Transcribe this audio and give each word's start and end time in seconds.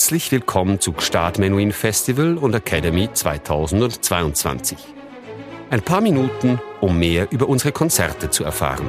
Herzlich 0.00 0.32
willkommen 0.32 0.80
zu 0.80 0.94
Gstaad 0.94 1.38
Menuhin 1.38 1.72
Festival 1.72 2.38
und 2.38 2.54
Academy 2.54 3.12
2022. 3.12 4.78
Ein 5.68 5.82
paar 5.82 6.00
Minuten, 6.00 6.58
um 6.80 6.98
mehr 6.98 7.30
über 7.30 7.50
unsere 7.50 7.70
Konzerte 7.70 8.30
zu 8.30 8.42
erfahren. 8.42 8.88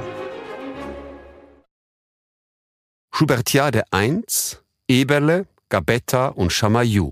Schubertiade 3.14 3.84
1, 3.92 4.64
Eberle, 4.88 5.48
Gabetta 5.68 6.28
und 6.28 6.54
Chamayou. 6.54 7.12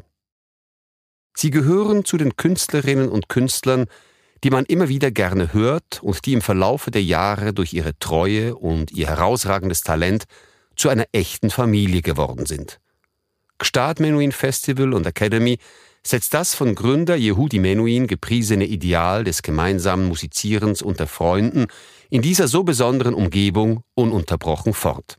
Sie 1.35 1.51
gehören 1.51 2.05
zu 2.05 2.15
den 2.15 2.37
Künstlerinnen 2.37 3.09
und 3.09 3.27
Künstlern, 3.27 3.87
die 4.45 4.49
man 4.49 4.63
immer 4.63 4.87
wieder 4.87 5.11
gerne 5.11 5.51
hört 5.51 6.01
und 6.01 6.25
die 6.25 6.31
im 6.31 6.41
Verlaufe 6.41 6.89
der 6.89 7.03
Jahre 7.03 7.51
durch 7.51 7.73
ihre 7.73 7.99
Treue 7.99 8.55
und 8.55 8.91
ihr 8.91 9.07
herausragendes 9.07 9.81
Talent 9.81 10.23
zu 10.77 10.87
einer 10.87 11.05
echten 11.11 11.49
Familie 11.49 12.01
geworden 12.01 12.45
sind. 12.45 12.79
Gstaad 13.59 13.99
Menuhin 13.99 14.31
Festival 14.31 14.93
und 14.93 15.05
Academy 15.05 15.59
setzt 16.01 16.33
das 16.33 16.55
von 16.55 16.75
Gründer 16.75 17.15
Yehudi 17.15 17.59
Menuhin 17.59 18.07
gepriesene 18.07 18.65
Ideal 18.65 19.23
des 19.23 19.41
gemeinsamen 19.41 20.07
Musizierens 20.07 20.81
unter 20.81 21.07
Freunden 21.07 21.67
in 22.09 22.21
dieser 22.21 22.47
so 22.47 22.63
besonderen 22.63 23.13
Umgebung 23.13 23.83
ununterbrochen 23.95 24.73
fort. 24.73 25.17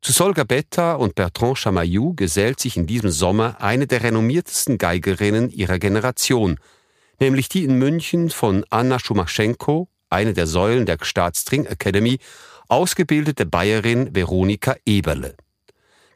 Zu 0.00 0.12
Solga 0.12 0.44
Betta 0.44 0.94
und 0.94 1.16
Bertrand 1.16 1.58
Chamayou 1.58 2.14
gesellt 2.14 2.60
sich 2.60 2.76
in 2.76 2.86
diesem 2.86 3.10
Sommer 3.10 3.60
eine 3.60 3.86
der 3.86 4.04
renommiertesten 4.04 4.78
Geigerinnen 4.78 5.50
ihrer 5.50 5.78
Generation, 5.78 6.58
nämlich 7.18 7.48
die 7.48 7.64
in 7.64 7.78
München 7.78 8.30
von 8.30 8.64
Anna 8.70 9.00
Schumaschenko, 9.00 9.88
eine 10.08 10.34
der 10.34 10.46
Säulen 10.46 10.86
der 10.86 10.98
Gstaad 10.98 11.36
String 11.36 11.66
Academy, 11.66 12.18
ausgebildete 12.68 13.44
Bayerin 13.44 14.14
Veronika 14.14 14.76
Eberle. 14.86 15.36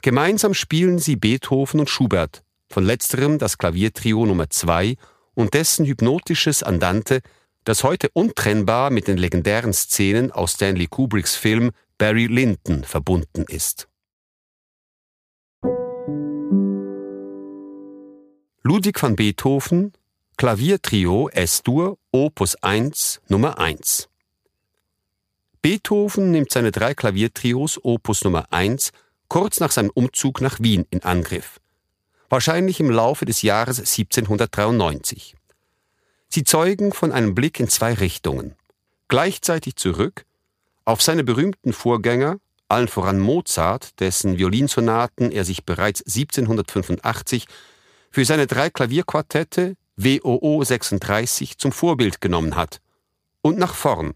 Gemeinsam 0.03 0.53
spielen 0.53 0.99
sie 0.99 1.15
Beethoven 1.15 1.79
und 1.79 1.89
Schubert, 1.89 2.43
von 2.69 2.85
letzterem 2.85 3.39
das 3.39 3.57
Klaviertrio 3.57 4.27
Nummer 4.27 4.51
2 4.51 4.97
und 5.35 5.55
dessen 5.55 5.87
hypnotisches 5.87 6.65
Andante, 6.65 7.21
das 7.63 7.85
heute 7.85 8.09
untrennbar 8.13 8.91
mit 8.91 9.07
den 9.07 9.17
legendären 9.17 9.73
Szenen 9.73 10.33
aus 10.33 10.55
Stanley 10.55 10.89
Kubricks 10.89 11.37
Film 11.37 11.71
Barry 11.99 12.27
Lyndon 12.27 12.83
verbunden 12.83 13.45
ist. 13.47 13.89
Ludwig 18.65 19.01
van 19.01 19.15
Beethoven, 19.15 19.93
Klaviertrio 20.37 21.29
S-Dur, 21.29 21.97
Opus 22.11 22.57
1, 22.61 23.21
Nummer 23.29 23.61
1. 23.61 24.09
Beethoven 25.61 26.33
nimmt 26.33 26.51
seine 26.51 26.73
drei 26.73 26.93
Klaviertrios 26.93 27.79
Opus 27.85 28.25
Nummer 28.25 28.53
1 28.53 28.91
kurz 29.33 29.61
nach 29.61 29.71
seinem 29.71 29.89
Umzug 29.89 30.43
nach 30.43 30.61
Wien 30.61 30.85
in 30.91 31.03
Angriff, 31.05 31.59
wahrscheinlich 32.29 32.81
im 32.81 32.91
Laufe 32.91 33.25
des 33.25 33.41
Jahres 33.41 33.79
1793. 33.79 35.35
Sie 36.29 36.45
zeugen 36.45 36.93
von 36.93 37.13
einem 37.13 37.35
Blick 37.35 37.59
in 37.59 37.67
zwei 37.67 37.95
Richtungen, 37.95 38.57
gleichzeitig 39.09 39.77
zurück 39.77 40.27
auf 40.85 41.01
seine 41.01 41.25
berühmten 41.25 41.73
Vorgänger, 41.73 42.41
allen 42.69 42.89
voran 42.89 43.21
Mozart, 43.21 43.99
dessen 44.01 44.37
Violinsonaten 44.37 45.33
er 45.33 45.47
sich 45.47 45.65
bereits 45.65 46.03
1785 46.03 47.47
für 48.11 48.27
seine 48.27 48.47
drei 48.47 48.69
Klavierquartette 48.69 49.77
WOO 49.97 50.63
36 50.63 51.57
zum 51.57 51.73
Vorbild 51.73 52.21
genommen 52.21 52.55
hat, 52.55 52.83
und 53.41 53.57
nach 53.57 53.75
vorn, 53.75 54.13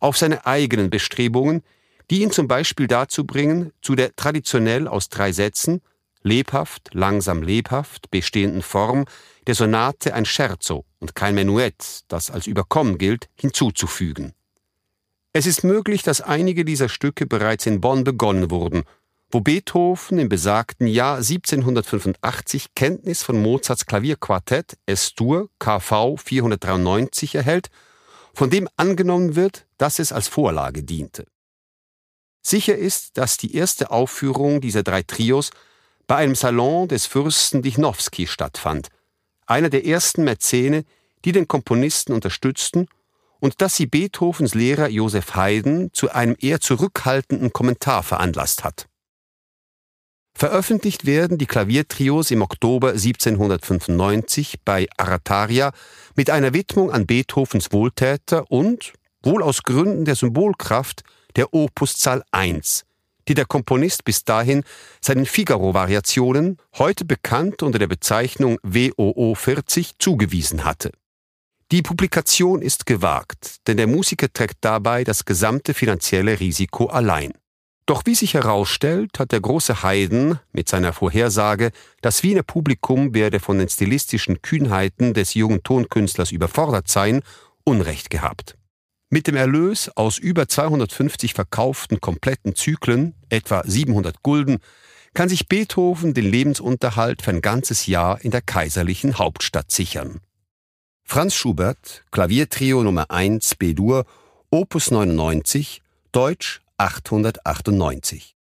auf 0.00 0.18
seine 0.18 0.44
eigenen 0.44 0.90
Bestrebungen, 0.90 1.62
die 2.10 2.22
ihn 2.22 2.32
zum 2.32 2.48
Beispiel 2.48 2.88
dazu 2.88 3.24
bringen, 3.24 3.72
zu 3.80 3.94
der 3.94 4.14
traditionell 4.16 4.88
aus 4.88 5.08
drei 5.08 5.32
Sätzen 5.32 5.80
lebhaft, 6.22 6.90
langsam 6.92 7.42
lebhaft 7.42 8.10
bestehenden 8.10 8.62
Form 8.62 9.06
der 9.46 9.54
Sonate 9.54 10.12
ein 10.14 10.26
Scherzo 10.26 10.84
und 10.98 11.14
kein 11.14 11.34
Menuett, 11.34 12.00
das 12.08 12.30
als 12.30 12.46
überkommen 12.46 12.98
gilt, 12.98 13.30
hinzuzufügen. 13.36 14.34
Es 15.32 15.46
ist 15.46 15.62
möglich, 15.62 16.02
dass 16.02 16.20
einige 16.20 16.64
dieser 16.64 16.88
Stücke 16.88 17.26
bereits 17.26 17.64
in 17.66 17.80
Bonn 17.80 18.04
begonnen 18.04 18.50
wurden, 18.50 18.82
wo 19.30 19.40
Beethoven 19.40 20.18
im 20.18 20.28
besagten 20.28 20.88
Jahr 20.88 21.18
1785 21.18 22.74
Kenntnis 22.74 23.22
von 23.22 23.40
Mozarts 23.40 23.86
Klavierquartett 23.86 24.76
S-Dur 24.86 25.48
KV 25.60 26.16
493 26.16 27.36
erhält, 27.36 27.70
von 28.34 28.50
dem 28.50 28.68
angenommen 28.76 29.36
wird, 29.36 29.66
dass 29.78 30.00
es 30.00 30.12
als 30.12 30.26
Vorlage 30.26 30.82
diente. 30.82 31.26
Sicher 32.42 32.76
ist, 32.76 33.18
dass 33.18 33.36
die 33.36 33.54
erste 33.54 33.90
Aufführung 33.90 34.60
dieser 34.60 34.82
drei 34.82 35.02
Trios 35.02 35.50
bei 36.06 36.16
einem 36.16 36.34
Salon 36.34 36.88
des 36.88 37.06
Fürsten 37.06 37.62
Dichnowski 37.62 38.26
stattfand, 38.26 38.88
einer 39.46 39.68
der 39.68 39.86
ersten 39.86 40.24
Mäzene, 40.24 40.84
die 41.24 41.32
den 41.32 41.48
Komponisten 41.48 42.12
unterstützten 42.12 42.88
und 43.40 43.60
dass 43.60 43.76
sie 43.76 43.86
Beethovens 43.86 44.54
Lehrer 44.54 44.88
Joseph 44.88 45.34
Haydn 45.34 45.90
zu 45.92 46.10
einem 46.10 46.36
eher 46.38 46.60
zurückhaltenden 46.60 47.52
Kommentar 47.52 48.02
veranlasst 48.02 48.64
hat. 48.64 48.86
Veröffentlicht 50.34 51.04
werden 51.04 51.36
die 51.36 51.46
Klaviertrios 51.46 52.30
im 52.30 52.40
Oktober 52.40 52.90
1795 52.90 54.60
bei 54.64 54.88
Arataria 54.96 55.72
mit 56.14 56.30
einer 56.30 56.54
Widmung 56.54 56.90
an 56.90 57.06
Beethovens 57.06 57.72
Wohltäter 57.72 58.50
und, 58.50 58.94
wohl 59.22 59.42
aus 59.42 59.64
Gründen 59.64 60.06
der 60.06 60.14
Symbolkraft, 60.14 61.02
der 61.40 61.54
Opuszahl 61.54 62.22
1, 62.32 62.84
die 63.26 63.32
der 63.32 63.46
Komponist 63.46 64.04
bis 64.04 64.24
dahin 64.24 64.62
seinen 65.00 65.24
Figaro-Variationen, 65.24 66.58
heute 66.76 67.06
bekannt 67.06 67.62
unter 67.62 67.78
der 67.78 67.86
Bezeichnung 67.86 68.58
WOO 68.62 69.34
40, 69.34 69.92
zugewiesen 69.98 70.64
hatte. 70.64 70.92
Die 71.72 71.80
Publikation 71.80 72.60
ist 72.60 72.84
gewagt, 72.84 73.66
denn 73.66 73.78
der 73.78 73.86
Musiker 73.86 74.30
trägt 74.30 74.58
dabei 74.60 75.02
das 75.02 75.24
gesamte 75.24 75.72
finanzielle 75.72 76.40
Risiko 76.40 76.88
allein. 76.88 77.32
Doch 77.86 78.02
wie 78.04 78.14
sich 78.14 78.34
herausstellt, 78.34 79.18
hat 79.18 79.32
der 79.32 79.40
große 79.40 79.82
Haydn 79.82 80.38
mit 80.52 80.68
seiner 80.68 80.92
Vorhersage, 80.92 81.70
das 82.02 82.22
Wiener 82.22 82.42
Publikum 82.42 83.14
werde 83.14 83.40
von 83.40 83.56
den 83.56 83.70
stilistischen 83.70 84.42
Kühnheiten 84.42 85.14
des 85.14 85.32
jungen 85.32 85.62
Tonkünstlers 85.62 86.32
überfordert 86.32 86.88
sein, 86.88 87.22
Unrecht 87.64 88.10
gehabt. 88.10 88.58
Mit 89.12 89.26
dem 89.26 89.34
Erlös 89.34 89.90
aus 89.96 90.18
über 90.18 90.46
250 90.46 91.34
verkauften 91.34 92.00
kompletten 92.00 92.54
Zyklen, 92.54 93.14
etwa 93.28 93.64
700 93.66 94.22
Gulden, 94.22 94.58
kann 95.14 95.28
sich 95.28 95.48
Beethoven 95.48 96.14
den 96.14 96.30
Lebensunterhalt 96.30 97.20
für 97.20 97.32
ein 97.32 97.42
ganzes 97.42 97.88
Jahr 97.88 98.20
in 98.24 98.30
der 98.30 98.40
kaiserlichen 98.40 99.18
Hauptstadt 99.18 99.72
sichern. 99.72 100.20
Franz 101.02 101.34
Schubert, 101.34 102.04
Klaviertrio 102.12 102.84
Nummer 102.84 103.10
1 103.10 103.56
B-Dur, 103.56 104.06
Opus 104.48 104.92
99, 104.92 105.82
Deutsch 106.12 106.60
898. 106.76 108.36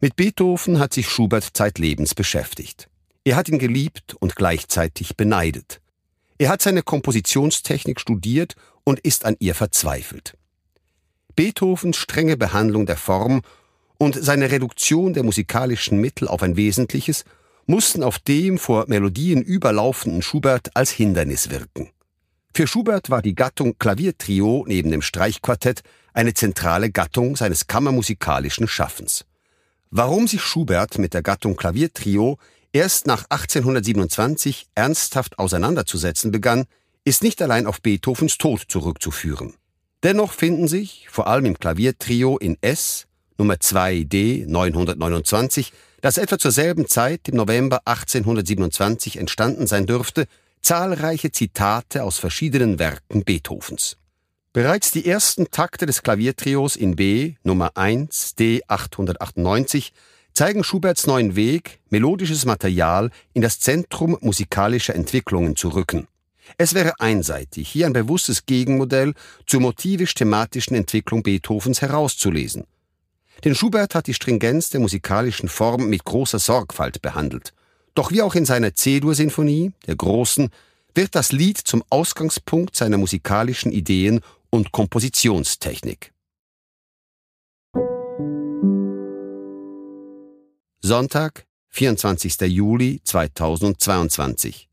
Mit 0.00 0.14
Beethoven 0.14 0.78
hat 0.78 0.94
sich 0.94 1.08
Schubert 1.08 1.48
zeitlebens 1.52 2.14
beschäftigt. 2.14 2.88
Er 3.24 3.34
hat 3.34 3.48
ihn 3.48 3.58
geliebt 3.58 4.14
und 4.14 4.36
gleichzeitig 4.36 5.16
beneidet. 5.16 5.80
Er 6.38 6.50
hat 6.50 6.62
seine 6.62 6.82
Kompositionstechnik 6.82 7.98
studiert 7.98 8.54
und 8.86 9.00
ist 9.00 9.26
an 9.26 9.36
ihr 9.40 9.54
verzweifelt. 9.54 10.38
Beethovens 11.34 11.98
strenge 11.98 12.38
Behandlung 12.38 12.86
der 12.86 12.96
Form 12.96 13.42
und 13.98 14.16
seine 14.22 14.50
Reduktion 14.50 15.12
der 15.12 15.24
musikalischen 15.24 16.00
Mittel 16.00 16.28
auf 16.28 16.42
ein 16.42 16.56
Wesentliches 16.56 17.24
mussten 17.66 18.02
auf 18.02 18.18
dem 18.18 18.58
vor 18.58 18.86
Melodien 18.88 19.42
überlaufenden 19.42 20.22
Schubert 20.22 20.70
als 20.74 20.90
Hindernis 20.90 21.50
wirken. 21.50 21.90
Für 22.54 22.66
Schubert 22.66 23.10
war 23.10 23.20
die 23.20 23.34
Gattung 23.34 23.76
Klaviertrio 23.78 24.64
neben 24.66 24.90
dem 24.90 25.02
Streichquartett 25.02 25.82
eine 26.14 26.32
zentrale 26.32 26.90
Gattung 26.90 27.36
seines 27.36 27.66
kammermusikalischen 27.66 28.68
Schaffens. 28.68 29.26
Warum 29.90 30.26
sich 30.26 30.42
Schubert 30.42 30.98
mit 30.98 31.12
der 31.12 31.22
Gattung 31.22 31.56
Klaviertrio 31.56 32.38
erst 32.72 33.06
nach 33.06 33.24
1827 33.30 34.68
ernsthaft 34.74 35.38
auseinanderzusetzen 35.38 36.30
begann, 36.30 36.66
ist 37.06 37.22
nicht 37.22 37.40
allein 37.40 37.66
auf 37.66 37.80
Beethovens 37.80 38.36
Tod 38.36 38.64
zurückzuführen. 38.68 39.54
Dennoch 40.02 40.32
finden 40.32 40.66
sich, 40.66 41.06
vor 41.08 41.28
allem 41.28 41.46
im 41.46 41.58
Klaviertrio 41.58 42.36
in 42.36 42.58
S, 42.60 43.06
Nummer 43.38 43.54
2d 43.54 44.46
929, 44.46 45.72
das 46.00 46.18
etwa 46.18 46.36
zur 46.38 46.50
selben 46.50 46.88
Zeit 46.88 47.28
im 47.28 47.36
November 47.36 47.82
1827 47.84 49.18
entstanden 49.18 49.68
sein 49.68 49.86
dürfte, 49.86 50.26
zahlreiche 50.62 51.30
Zitate 51.30 52.02
aus 52.02 52.18
verschiedenen 52.18 52.80
Werken 52.80 53.22
Beethovens. 53.24 53.96
Bereits 54.52 54.90
die 54.90 55.06
ersten 55.06 55.50
Takte 55.50 55.86
des 55.86 56.02
Klaviertrios 56.02 56.74
in 56.74 56.96
B, 56.96 57.34
Nummer 57.44 57.76
1, 57.76 58.34
D 58.34 58.62
898, 58.66 59.92
zeigen 60.32 60.64
Schuberts 60.64 61.06
neuen 61.06 61.36
Weg, 61.36 61.78
melodisches 61.88 62.46
Material 62.46 63.10
in 63.32 63.42
das 63.42 63.60
Zentrum 63.60 64.18
musikalischer 64.20 64.94
Entwicklungen 64.96 65.54
zu 65.54 65.68
rücken. 65.68 66.08
Es 66.58 66.74
wäre 66.74 66.94
einseitig, 67.00 67.68
hier 67.68 67.86
ein 67.86 67.92
bewusstes 67.92 68.46
Gegenmodell 68.46 69.14
zur 69.46 69.60
motivisch-thematischen 69.60 70.76
Entwicklung 70.76 71.22
Beethovens 71.22 71.82
herauszulesen. 71.82 72.64
Denn 73.44 73.54
Schubert 73.54 73.94
hat 73.94 74.06
die 74.06 74.14
Stringenz 74.14 74.70
der 74.70 74.80
musikalischen 74.80 75.48
Form 75.48 75.88
mit 75.88 76.04
großer 76.04 76.38
Sorgfalt 76.38 77.02
behandelt. 77.02 77.52
Doch 77.94 78.10
wie 78.10 78.22
auch 78.22 78.34
in 78.34 78.44
seiner 78.44 78.74
C-Dur-Sinfonie, 78.74 79.72
der 79.86 79.96
großen, 79.96 80.50
wird 80.94 81.14
das 81.14 81.32
Lied 81.32 81.58
zum 81.58 81.82
Ausgangspunkt 81.90 82.74
seiner 82.76 82.96
musikalischen 82.96 83.72
Ideen 83.72 84.20
und 84.50 84.72
Kompositionstechnik. 84.72 86.12
Sonntag, 90.80 91.46
24. 91.70 92.40
Juli 92.42 93.00
2022. 93.04 94.68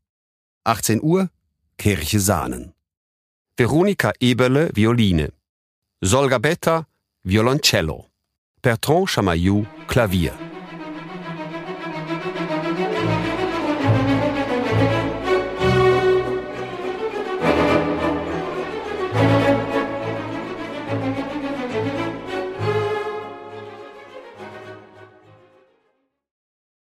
18 0.64 1.02
Uhr, 1.02 1.28
Kirche 1.76 2.20
Sahnen. 2.20 2.72
Veronika 3.56 4.12
Eberle, 4.20 4.70
Violine. 4.74 5.30
Solga 6.00 6.38
Betta, 6.38 6.86
Violoncello. 7.24 8.06
Bertrand 8.62 9.06
Chamaillou, 9.06 9.66
Klavier. 9.86 10.43